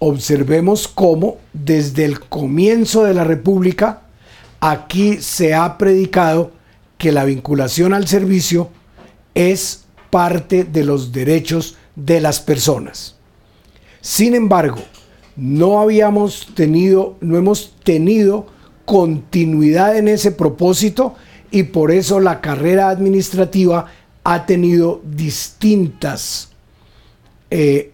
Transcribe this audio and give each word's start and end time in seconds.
Observemos 0.00 0.88
cómo 0.88 1.36
desde 1.52 2.04
el 2.04 2.20
comienzo 2.20 3.04
de 3.04 3.14
la 3.14 3.22
República 3.22 4.00
aquí 4.58 5.18
se 5.18 5.54
ha 5.54 5.78
predicado 5.78 6.52
que 6.98 7.12
la 7.12 7.24
vinculación 7.24 7.94
al 7.94 8.08
servicio 8.08 8.70
es 9.34 9.84
parte 10.10 10.64
de 10.64 10.84
los 10.84 11.12
derechos 11.12 11.76
de 11.94 12.20
las 12.20 12.40
personas. 12.40 13.16
Sin 14.00 14.34
embargo, 14.34 14.78
no 15.36 15.80
habíamos 15.80 16.48
tenido, 16.54 17.16
no 17.20 17.36
hemos 17.36 17.74
tenido 17.84 18.46
continuidad 18.84 19.96
en 19.96 20.08
ese 20.08 20.32
propósito 20.32 21.14
y 21.50 21.64
por 21.64 21.90
eso 21.90 22.20
la 22.20 22.40
carrera 22.40 22.88
administrativa 22.88 23.86
ha 24.24 24.46
tenido 24.46 25.00
distintas, 25.04 26.50
eh, 27.50 27.92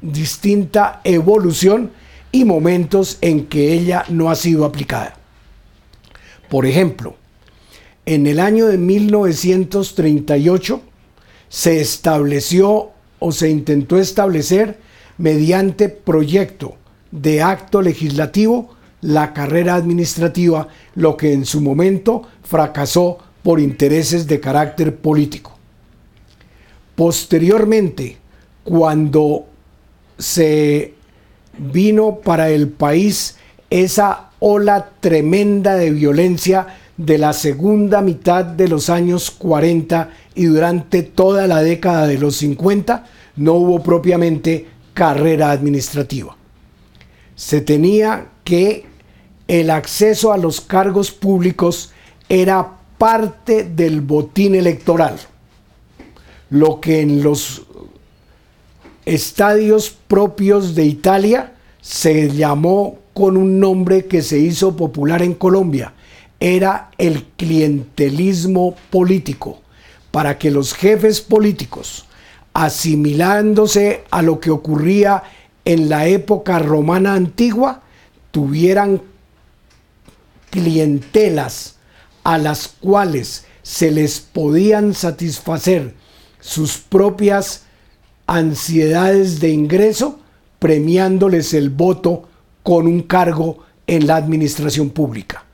distinta 0.00 1.00
evolución 1.04 1.90
y 2.32 2.44
momentos 2.44 3.18
en 3.20 3.46
que 3.46 3.72
ella 3.72 4.04
no 4.08 4.30
ha 4.30 4.36
sido 4.36 4.64
aplicada. 4.64 5.16
Por 6.48 6.66
ejemplo, 6.66 7.16
en 8.06 8.26
el 8.26 8.40
año 8.40 8.66
de 8.66 8.78
1938 8.78 10.80
se 11.48 11.80
estableció 11.80 12.90
o 13.18 13.32
se 13.32 13.50
intentó 13.50 13.98
establecer 13.98 14.78
mediante 15.18 15.88
proyecto 15.88 16.76
de 17.10 17.42
acto 17.42 17.82
legislativo 17.82 18.70
la 19.00 19.32
carrera 19.32 19.74
administrativa, 19.74 20.68
lo 20.94 21.16
que 21.16 21.32
en 21.32 21.44
su 21.44 21.60
momento 21.60 22.22
fracasó 22.42 23.18
por 23.42 23.60
intereses 23.60 24.26
de 24.26 24.40
carácter 24.40 24.96
político. 24.96 25.56
Posteriormente, 26.94 28.18
cuando 28.64 29.46
se 30.20 30.94
vino 31.58 32.20
para 32.20 32.50
el 32.50 32.68
país 32.68 33.36
esa 33.68 34.30
ola 34.38 34.90
tremenda 35.00 35.74
de 35.74 35.90
violencia 35.90 36.66
de 36.96 37.18
la 37.18 37.32
segunda 37.32 38.02
mitad 38.02 38.44
de 38.44 38.68
los 38.68 38.90
años 38.90 39.30
40 39.30 40.10
y 40.34 40.44
durante 40.44 41.02
toda 41.02 41.46
la 41.46 41.62
década 41.62 42.06
de 42.06 42.18
los 42.18 42.36
50, 42.36 43.06
no 43.36 43.54
hubo 43.54 43.82
propiamente 43.82 44.66
carrera 44.92 45.50
administrativa. 45.50 46.36
Se 47.34 47.62
tenía 47.62 48.28
que 48.44 48.84
el 49.48 49.70
acceso 49.70 50.32
a 50.32 50.36
los 50.36 50.60
cargos 50.60 51.10
públicos 51.10 51.92
era 52.28 52.76
parte 52.98 53.64
del 53.64 54.02
botín 54.02 54.54
electoral, 54.54 55.16
lo 56.50 56.80
que 56.80 57.00
en 57.00 57.22
los 57.22 57.62
estadios 59.04 59.90
propios 59.90 60.74
de 60.74 60.84
Italia 60.84 61.54
se 61.80 62.30
llamó 62.30 62.98
con 63.14 63.36
un 63.36 63.58
nombre 63.60 64.06
que 64.06 64.22
se 64.22 64.38
hizo 64.38 64.76
popular 64.76 65.22
en 65.22 65.34
Colombia, 65.34 65.94
era 66.38 66.90
el 66.96 67.24
clientelismo 67.36 68.74
político, 68.90 69.60
para 70.10 70.38
que 70.38 70.50
los 70.50 70.74
jefes 70.74 71.20
políticos, 71.20 72.06
asimilándose 72.54 74.04
a 74.10 74.22
lo 74.22 74.40
que 74.40 74.50
ocurría 74.50 75.22
en 75.64 75.88
la 75.88 76.06
época 76.06 76.58
romana 76.58 77.14
antigua, 77.14 77.82
tuvieran 78.30 79.02
clientelas 80.50 81.76
a 82.24 82.38
las 82.38 82.68
cuales 82.68 83.44
se 83.62 83.90
les 83.90 84.20
podían 84.20 84.94
satisfacer 84.94 85.94
sus 86.40 86.78
propias 86.78 87.64
ansiedades 88.30 89.40
de 89.40 89.48
ingreso, 89.50 90.20
premiándoles 90.60 91.52
el 91.52 91.68
voto 91.68 92.28
con 92.62 92.86
un 92.86 93.02
cargo 93.02 93.58
en 93.88 94.06
la 94.06 94.14
administración 94.14 94.90
pública, 94.90 95.46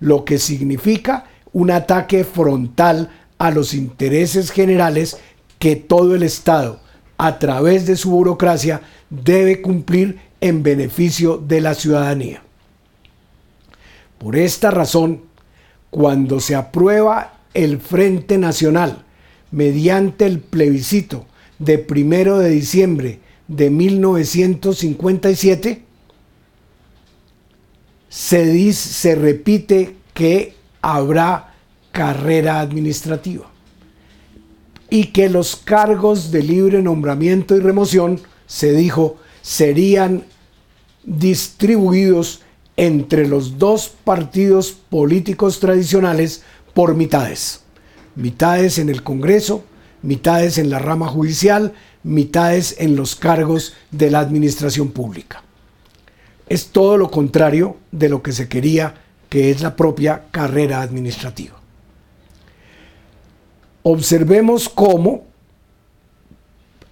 lo 0.00 0.24
que 0.24 0.38
significa 0.38 1.26
un 1.52 1.70
ataque 1.70 2.24
frontal 2.24 3.08
a 3.38 3.52
los 3.52 3.72
intereses 3.72 4.50
generales 4.50 5.16
que 5.60 5.76
todo 5.76 6.16
el 6.16 6.24
Estado, 6.24 6.80
a 7.18 7.38
través 7.38 7.86
de 7.86 7.96
su 7.96 8.10
burocracia, 8.10 8.80
debe 9.10 9.62
cumplir 9.62 10.18
en 10.40 10.64
beneficio 10.64 11.36
de 11.36 11.60
la 11.60 11.74
ciudadanía. 11.74 12.42
Por 14.18 14.34
esta 14.34 14.72
razón, 14.72 15.22
cuando 15.90 16.40
se 16.40 16.56
aprueba 16.56 17.34
el 17.54 17.78
Frente 17.78 18.38
Nacional 18.38 19.04
mediante 19.52 20.26
el 20.26 20.40
plebiscito 20.40 21.26
de 21.58 21.78
primero 21.78 22.38
de 22.38 22.50
diciembre 22.50 23.20
de 23.48 23.70
1957, 23.70 25.82
se, 28.08 28.46
dice, 28.46 28.88
se 28.88 29.14
repite 29.14 29.96
que 30.14 30.54
habrá 30.80 31.54
carrera 31.92 32.60
administrativa 32.60 33.50
y 34.90 35.06
que 35.06 35.28
los 35.28 35.56
cargos 35.56 36.30
de 36.30 36.42
libre 36.42 36.82
nombramiento 36.82 37.56
y 37.56 37.60
remoción, 37.60 38.20
se 38.46 38.72
dijo, 38.72 39.16
serían 39.42 40.24
distribuidos 41.04 42.42
entre 42.76 43.26
los 43.26 43.58
dos 43.58 43.92
partidos 44.04 44.72
políticos 44.72 45.60
tradicionales 45.60 46.42
por 46.74 46.94
mitades. 46.94 47.60
Mitades 48.14 48.78
en 48.78 48.88
el 48.88 49.02
Congreso, 49.02 49.64
mitades 50.04 50.58
en 50.58 50.68
la 50.68 50.78
rama 50.78 51.08
judicial, 51.08 51.72
mitades 52.02 52.76
en 52.78 52.94
los 52.94 53.16
cargos 53.16 53.72
de 53.90 54.10
la 54.10 54.20
administración 54.20 54.90
pública. 54.90 55.42
Es 56.46 56.66
todo 56.66 56.98
lo 56.98 57.10
contrario 57.10 57.78
de 57.90 58.10
lo 58.10 58.22
que 58.22 58.32
se 58.32 58.46
quería, 58.46 58.94
que 59.30 59.50
es 59.50 59.62
la 59.62 59.74
propia 59.74 60.24
carrera 60.30 60.82
administrativa. 60.82 61.58
Observemos 63.82 64.68
cómo 64.68 65.24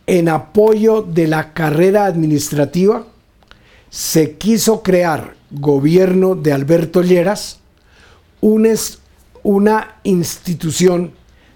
en 0.06 0.28
apoyo 0.30 1.02
de 1.02 1.26
la 1.26 1.52
carrera 1.52 2.06
administrativa 2.06 3.06
se 3.90 4.36
quiso 4.38 4.82
crear 4.82 5.34
gobierno 5.50 6.34
de 6.34 6.52
Alberto 6.52 7.02
Lleras 7.02 7.60
una 8.40 9.96
institución 10.02 11.12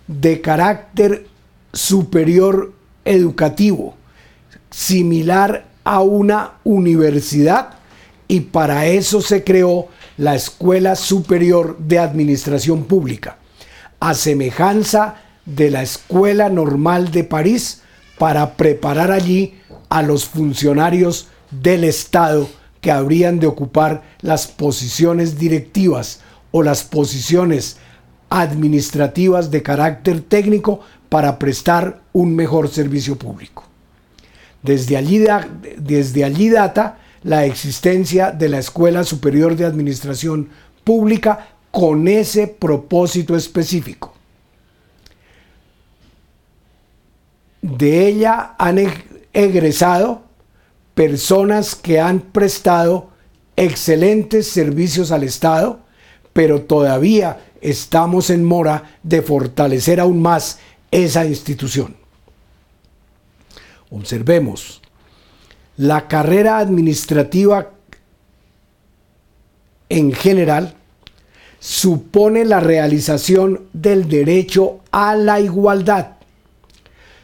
de 0.06 0.40
carácter 0.42 1.26
superior 1.76 2.72
educativo, 3.04 3.94
similar 4.70 5.66
a 5.84 6.00
una 6.00 6.54
universidad, 6.64 7.74
y 8.28 8.40
para 8.40 8.86
eso 8.86 9.20
se 9.20 9.44
creó 9.44 9.88
la 10.16 10.34
Escuela 10.34 10.96
Superior 10.96 11.78
de 11.78 11.98
Administración 11.98 12.84
Pública, 12.84 13.36
a 14.00 14.14
semejanza 14.14 15.16
de 15.44 15.70
la 15.70 15.82
Escuela 15.82 16.48
Normal 16.48 17.12
de 17.12 17.22
París, 17.22 17.82
para 18.18 18.54
preparar 18.54 19.12
allí 19.12 19.54
a 19.90 20.02
los 20.02 20.24
funcionarios 20.24 21.28
del 21.50 21.84
Estado 21.84 22.48
que 22.80 22.90
habrían 22.90 23.38
de 23.38 23.46
ocupar 23.46 24.02
las 24.22 24.46
posiciones 24.46 25.38
directivas 25.38 26.20
o 26.50 26.62
las 26.62 26.82
posiciones 26.82 27.76
administrativas 28.30 29.50
de 29.50 29.62
carácter 29.62 30.20
técnico 30.22 30.80
para 31.08 31.38
prestar 31.38 32.00
un 32.12 32.34
mejor 32.34 32.68
servicio 32.68 33.16
público. 33.16 33.64
Desde 34.62 34.96
allí, 34.96 36.48
data 36.48 36.98
la 37.22 37.44
existencia 37.44 38.30
de 38.32 38.48
la 38.48 38.58
Escuela 38.58 39.04
Superior 39.04 39.56
de 39.56 39.64
Administración 39.64 40.48
Pública 40.84 41.48
con 41.70 42.08
ese 42.08 42.46
propósito 42.46 43.36
específico. 43.36 44.14
De 47.62 48.06
ella 48.06 48.54
han 48.58 48.78
egresado 49.32 50.22
personas 50.94 51.74
que 51.74 52.00
han 52.00 52.20
prestado 52.20 53.10
excelentes 53.56 54.48
servicios 54.48 55.10
al 55.10 55.24
Estado, 55.24 55.80
pero 56.32 56.62
todavía 56.62 57.40
estamos 57.60 58.30
en 58.30 58.44
mora 58.44 58.98
de 59.02 59.22
fortalecer 59.22 60.00
aún 60.00 60.22
más 60.22 60.58
esa 60.96 61.26
institución. 61.26 61.94
Observemos, 63.90 64.80
la 65.76 66.08
carrera 66.08 66.58
administrativa 66.58 67.70
en 69.90 70.12
general 70.12 70.74
supone 71.60 72.46
la 72.46 72.60
realización 72.60 73.66
del 73.74 74.08
derecho 74.08 74.80
a 74.90 75.14
la 75.14 75.38
igualdad. 75.38 76.16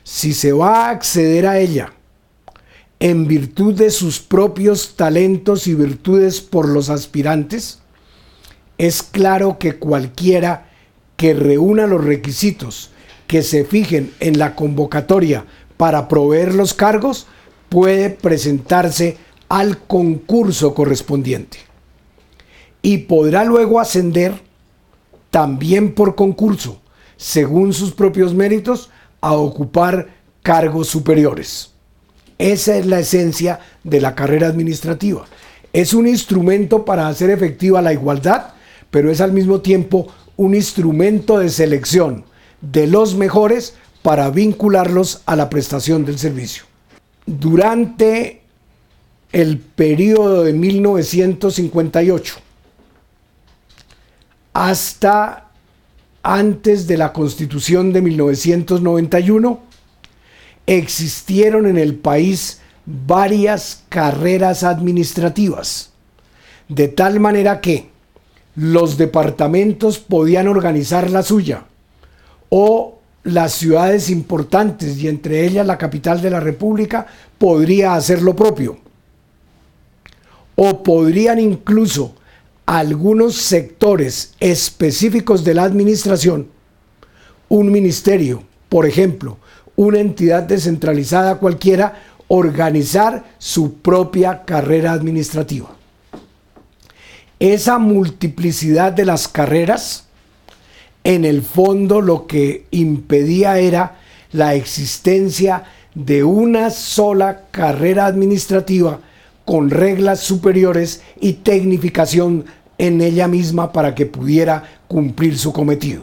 Si 0.04 0.34
se 0.34 0.52
va 0.52 0.86
a 0.86 0.90
acceder 0.90 1.46
a 1.46 1.58
ella 1.58 1.94
en 3.00 3.26
virtud 3.26 3.74
de 3.74 3.90
sus 3.90 4.20
propios 4.20 4.96
talentos 4.96 5.66
y 5.66 5.74
virtudes 5.74 6.42
por 6.42 6.68
los 6.68 6.90
aspirantes, 6.90 7.80
es 8.76 9.02
claro 9.02 9.58
que 9.58 9.78
cualquiera 9.78 10.68
que 11.16 11.32
reúna 11.32 11.86
los 11.86 12.04
requisitos 12.04 12.91
que 13.32 13.42
se 13.42 13.64
fijen 13.64 14.12
en 14.20 14.38
la 14.38 14.54
convocatoria 14.54 15.46
para 15.78 16.06
proveer 16.06 16.54
los 16.54 16.74
cargos 16.74 17.26
puede 17.70 18.10
presentarse 18.10 19.16
al 19.48 19.78
concurso 19.78 20.74
correspondiente 20.74 21.56
y 22.82 22.98
podrá 22.98 23.46
luego 23.46 23.80
ascender 23.80 24.34
también 25.30 25.94
por 25.94 26.14
concurso, 26.14 26.82
según 27.16 27.72
sus 27.72 27.92
propios 27.92 28.34
méritos, 28.34 28.90
a 29.22 29.32
ocupar 29.32 30.08
cargos 30.42 30.88
superiores. 30.88 31.70
Esa 32.36 32.76
es 32.76 32.84
la 32.84 32.98
esencia 32.98 33.60
de 33.82 34.02
la 34.02 34.14
carrera 34.14 34.48
administrativa. 34.48 35.24
Es 35.72 35.94
un 35.94 36.06
instrumento 36.06 36.84
para 36.84 37.08
hacer 37.08 37.30
efectiva 37.30 37.80
la 37.80 37.94
igualdad, 37.94 38.48
pero 38.90 39.10
es 39.10 39.22
al 39.22 39.32
mismo 39.32 39.62
tiempo 39.62 40.08
un 40.36 40.54
instrumento 40.54 41.38
de 41.38 41.48
selección 41.48 42.26
de 42.62 42.86
los 42.86 43.16
mejores 43.16 43.74
para 44.02 44.30
vincularlos 44.30 45.20
a 45.26 45.36
la 45.36 45.50
prestación 45.50 46.04
del 46.04 46.18
servicio. 46.18 46.64
Durante 47.26 48.40
el 49.32 49.58
periodo 49.58 50.44
de 50.44 50.52
1958 50.52 52.34
hasta 54.52 55.48
antes 56.22 56.86
de 56.86 56.96
la 56.96 57.12
constitución 57.12 57.92
de 57.92 58.02
1991, 58.02 59.60
existieron 60.66 61.66
en 61.66 61.78
el 61.78 61.96
país 61.96 62.60
varias 62.84 63.82
carreras 63.88 64.62
administrativas, 64.62 65.90
de 66.68 66.88
tal 66.88 67.18
manera 67.18 67.60
que 67.60 67.90
los 68.54 68.98
departamentos 68.98 69.98
podían 69.98 70.46
organizar 70.46 71.10
la 71.10 71.22
suya 71.22 71.64
o 72.54 72.98
las 73.24 73.54
ciudades 73.54 74.10
importantes 74.10 74.98
y 74.98 75.08
entre 75.08 75.46
ellas 75.46 75.66
la 75.66 75.78
capital 75.78 76.20
de 76.20 76.28
la 76.28 76.38
República 76.38 77.06
podría 77.38 77.94
hacer 77.94 78.20
lo 78.20 78.36
propio. 78.36 78.76
O 80.54 80.82
podrían 80.82 81.38
incluso 81.38 82.14
algunos 82.66 83.36
sectores 83.36 84.34
específicos 84.38 85.44
de 85.44 85.54
la 85.54 85.62
administración, 85.62 86.48
un 87.48 87.72
ministerio, 87.72 88.42
por 88.68 88.84
ejemplo, 88.84 89.38
una 89.74 90.00
entidad 90.00 90.42
descentralizada 90.42 91.38
cualquiera, 91.38 92.02
organizar 92.28 93.24
su 93.38 93.76
propia 93.76 94.44
carrera 94.44 94.92
administrativa. 94.92 95.74
Esa 97.40 97.78
multiplicidad 97.78 98.92
de 98.92 99.06
las 99.06 99.26
carreras, 99.26 100.04
en 101.04 101.24
el 101.24 101.42
fondo 101.42 102.00
lo 102.00 102.26
que 102.26 102.66
impedía 102.70 103.58
era 103.58 103.98
la 104.32 104.54
existencia 104.54 105.64
de 105.94 106.24
una 106.24 106.70
sola 106.70 107.42
carrera 107.50 108.06
administrativa 108.06 109.00
con 109.44 109.70
reglas 109.70 110.20
superiores 110.20 111.02
y 111.20 111.34
tecnificación 111.34 112.44
en 112.78 113.00
ella 113.00 113.28
misma 113.28 113.72
para 113.72 113.94
que 113.94 114.06
pudiera 114.06 114.64
cumplir 114.88 115.38
su 115.38 115.52
cometido. 115.52 116.02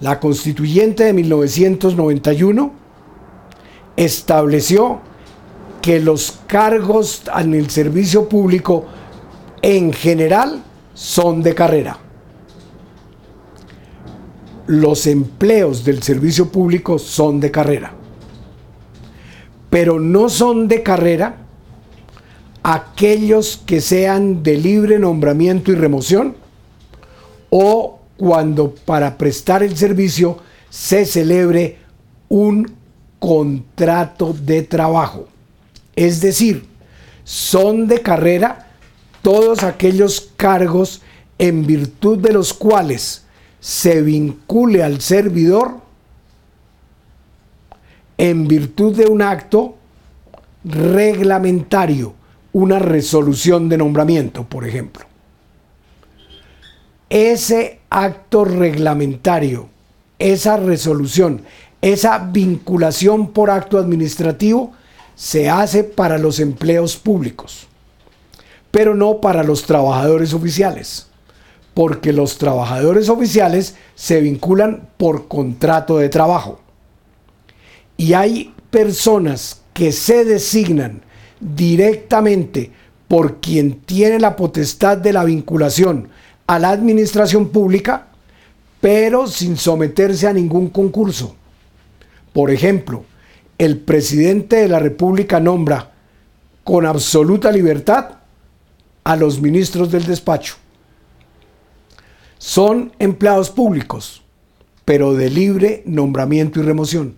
La 0.00 0.20
constituyente 0.20 1.04
de 1.04 1.12
1991 1.14 2.72
estableció 3.96 5.00
que 5.80 6.00
los 6.00 6.40
cargos 6.46 7.22
en 7.34 7.54
el 7.54 7.70
servicio 7.70 8.28
público 8.28 8.84
en 9.62 9.92
general 9.92 10.62
son 10.94 11.42
de 11.42 11.54
carrera. 11.54 12.05
Los 14.66 15.06
empleos 15.06 15.84
del 15.84 16.02
servicio 16.02 16.50
público 16.50 16.98
son 16.98 17.40
de 17.40 17.50
carrera. 17.50 17.92
Pero 19.70 20.00
no 20.00 20.28
son 20.28 20.68
de 20.68 20.82
carrera 20.82 21.36
aquellos 22.62 23.62
que 23.64 23.80
sean 23.80 24.42
de 24.42 24.56
libre 24.56 24.98
nombramiento 24.98 25.70
y 25.70 25.76
remoción 25.76 26.34
o 27.50 28.00
cuando 28.16 28.74
para 28.74 29.16
prestar 29.16 29.62
el 29.62 29.76
servicio 29.76 30.38
se 30.68 31.04
celebre 31.06 31.78
un 32.28 32.74
contrato 33.20 34.32
de 34.32 34.62
trabajo. 34.62 35.28
Es 35.94 36.20
decir, 36.20 36.66
son 37.22 37.86
de 37.86 38.02
carrera 38.02 38.70
todos 39.22 39.62
aquellos 39.62 40.32
cargos 40.36 41.02
en 41.38 41.66
virtud 41.66 42.18
de 42.18 42.32
los 42.32 42.52
cuales 42.52 43.25
se 43.66 44.00
vincule 44.00 44.84
al 44.84 45.00
servidor 45.00 45.80
en 48.16 48.46
virtud 48.46 48.94
de 48.94 49.06
un 49.06 49.22
acto 49.22 49.74
reglamentario 50.62 52.14
una 52.52 52.78
resolución 52.78 53.68
de 53.68 53.76
nombramiento, 53.76 54.44
por 54.44 54.68
ejemplo. 54.68 55.04
Ese 57.10 57.80
acto 57.90 58.44
reglamentario, 58.44 59.68
esa 60.20 60.56
resolución, 60.58 61.42
esa 61.82 62.18
vinculación 62.18 63.32
por 63.32 63.50
acto 63.50 63.78
administrativo 63.78 64.74
se 65.16 65.50
hace 65.50 65.82
para 65.82 66.18
los 66.18 66.38
empleos 66.38 66.96
públicos, 66.96 67.66
pero 68.70 68.94
no 68.94 69.20
para 69.20 69.42
los 69.42 69.64
trabajadores 69.64 70.34
oficiales, 70.34 71.08
porque 71.76 72.14
los 72.14 72.38
trabajadores 72.38 73.10
oficiales 73.10 73.74
se 73.94 74.22
vinculan 74.22 74.88
por 74.96 75.28
contrato 75.28 75.98
de 75.98 76.08
trabajo. 76.08 76.58
Y 77.98 78.14
hay 78.14 78.54
personas 78.70 79.60
que 79.74 79.92
se 79.92 80.24
designan 80.24 81.02
directamente 81.38 82.70
por 83.08 83.42
quien 83.42 83.74
tiene 83.80 84.18
la 84.18 84.36
potestad 84.36 84.96
de 84.96 85.12
la 85.12 85.24
vinculación 85.24 86.08
a 86.46 86.58
la 86.58 86.70
administración 86.70 87.50
pública, 87.50 88.06
pero 88.80 89.26
sin 89.26 89.58
someterse 89.58 90.26
a 90.26 90.32
ningún 90.32 90.70
concurso. 90.70 91.36
Por 92.32 92.50
ejemplo, 92.50 93.04
el 93.58 93.76
presidente 93.76 94.56
de 94.56 94.68
la 94.68 94.78
República 94.78 95.40
nombra 95.40 95.92
con 96.64 96.86
absoluta 96.86 97.52
libertad 97.52 98.12
a 99.04 99.14
los 99.14 99.42
ministros 99.42 99.92
del 99.92 100.06
despacho. 100.06 100.56
Son 102.38 102.92
empleados 102.98 103.50
públicos, 103.50 104.22
pero 104.84 105.14
de 105.14 105.30
libre 105.30 105.82
nombramiento 105.86 106.60
y 106.60 106.62
remoción. 106.62 107.16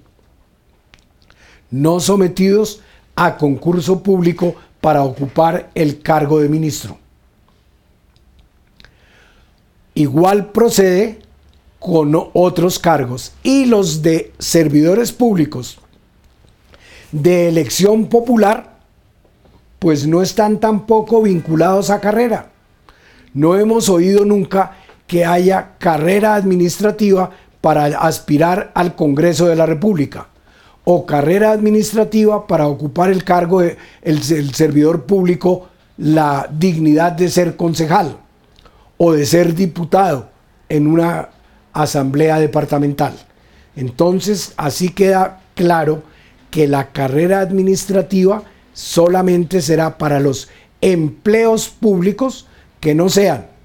No 1.70 2.00
sometidos 2.00 2.80
a 3.16 3.36
concurso 3.36 4.02
público 4.02 4.54
para 4.80 5.02
ocupar 5.02 5.70
el 5.74 6.00
cargo 6.00 6.40
de 6.40 6.48
ministro. 6.48 6.98
Igual 9.94 10.52
procede 10.52 11.18
con 11.78 12.14
otros 12.32 12.78
cargos 12.78 13.32
y 13.42 13.66
los 13.66 14.02
de 14.02 14.32
servidores 14.38 15.12
públicos 15.12 15.78
de 17.12 17.48
elección 17.48 18.06
popular, 18.06 18.78
pues 19.78 20.06
no 20.06 20.22
están 20.22 20.60
tampoco 20.60 21.22
vinculados 21.22 21.90
a 21.90 22.00
carrera. 22.00 22.50
No 23.34 23.56
hemos 23.56 23.88
oído 23.88 24.24
nunca 24.24 24.77
que 25.08 25.24
haya 25.24 25.70
carrera 25.78 26.36
administrativa 26.36 27.30
para 27.60 27.86
aspirar 27.86 28.70
al 28.74 28.94
Congreso 28.94 29.46
de 29.46 29.56
la 29.56 29.66
República 29.66 30.28
o 30.84 31.04
carrera 31.04 31.50
administrativa 31.50 32.46
para 32.46 32.68
ocupar 32.68 33.10
el 33.10 33.24
cargo 33.24 33.62
de 33.62 33.76
el, 34.02 34.22
servidor 34.54 35.04
público, 35.04 35.68
la 35.96 36.48
dignidad 36.52 37.12
de 37.12 37.28
ser 37.30 37.56
concejal 37.56 38.16
o 38.98 39.12
de 39.12 39.26
ser 39.26 39.54
diputado 39.54 40.28
en 40.68 40.86
una 40.86 41.30
asamblea 41.72 42.38
departamental. 42.38 43.14
Entonces, 43.76 44.52
así 44.56 44.90
queda 44.90 45.40
claro 45.54 46.02
que 46.50 46.68
la 46.68 46.92
carrera 46.92 47.40
administrativa 47.40 48.42
solamente 48.74 49.62
será 49.62 49.98
para 49.98 50.20
los 50.20 50.48
empleos 50.80 51.68
públicos 51.68 52.46
que 52.80 52.94
no 52.94 53.08
sean 53.08 53.57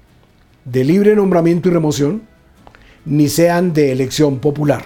de 0.64 0.84
libre 0.84 1.14
nombramiento 1.14 1.68
y 1.68 1.72
remoción, 1.72 2.22
ni 3.04 3.28
sean 3.28 3.72
de 3.72 3.92
elección 3.92 4.38
popular 4.38 4.84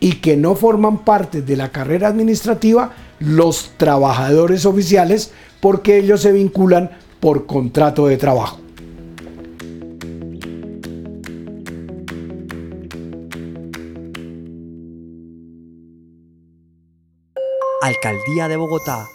y 0.00 0.16
que 0.16 0.36
no 0.36 0.54
forman 0.54 0.98
parte 1.04 1.40
de 1.40 1.56
la 1.56 1.72
carrera 1.72 2.08
administrativa 2.08 2.92
los 3.20 3.72
trabajadores 3.78 4.66
oficiales 4.66 5.32
porque 5.60 5.96
ellos 5.96 6.20
se 6.20 6.32
vinculan 6.32 6.90
por 7.20 7.46
contrato 7.46 8.06
de 8.06 8.18
trabajo. 8.18 8.60
Alcaldía 17.80 18.48
de 18.48 18.56
Bogotá 18.56 19.06